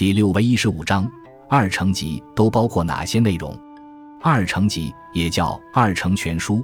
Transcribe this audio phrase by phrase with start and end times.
[0.00, 1.06] 第六为一十五章，
[1.46, 3.54] 二程集都包括哪些内容？
[4.22, 6.56] 二程集也叫《二程全书》，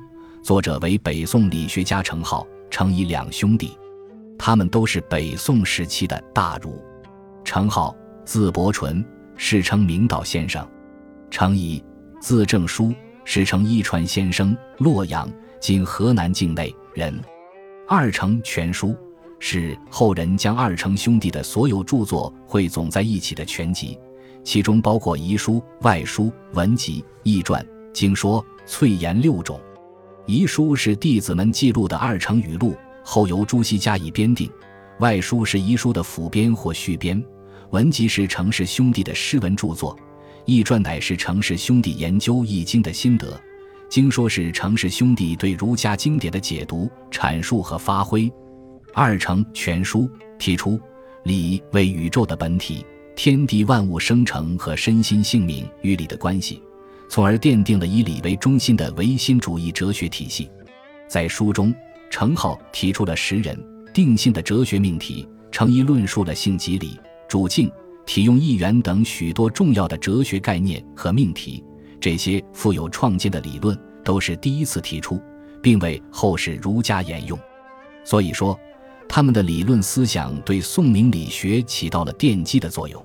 [0.43, 3.77] 作者为北宋理学家程颢、程颐两兄弟，
[4.39, 6.83] 他们都是北宋时期的大儒。
[7.45, 7.95] 程颢
[8.25, 9.05] 字伯纯，
[9.37, 10.67] 世称明道先生；
[11.31, 11.85] 程颐
[12.23, 12.91] 字正书，
[13.27, 15.31] 世称一传先生，洛阳
[15.61, 17.13] （今河南境内）人。
[17.87, 18.93] 《二程全书》。
[19.49, 23.97] 是后人将二程兄弟的所有著作汇总在一起的全集，
[24.43, 29.61] 其中包括遗书、外书、文集、异传、经说、粹言六种。
[30.27, 34.49] 遗书是弟子们记录的二程语录，后由朱熹加以编定；
[34.99, 37.17] 外书是遗书的辅编或续编；
[37.71, 39.97] 文集是程氏兄弟的诗文著作；
[40.45, 43.29] 异传乃是程氏兄弟研究易经的心得；
[43.89, 48.29] 经说是程氏兄弟对儒家经典的解读、阐述和发挥。
[48.99, 50.81] 二程全书提出，
[51.23, 52.83] 理为宇宙的本体，
[53.15, 56.63] 天地万物生成和身心性命与理的关系，
[57.07, 60.51] 从而奠定了以理为中心的唯心主义哲学体系。
[61.07, 61.75] 在书中，
[62.09, 63.55] 程颢提出了识人
[63.93, 66.99] 定性的哲学命题，程颐论述了性即理、
[67.29, 67.71] 主静、
[68.07, 71.63] 体用一元等许多重要的哲学概念和命题。
[72.01, 75.21] 这些富有创建的理论都是第一次提出，
[75.63, 77.39] 并为后世儒家沿用。
[78.03, 78.59] 所以说。
[79.17, 83.03] 他们的理论思想对宋明理学起到了奠基的作用。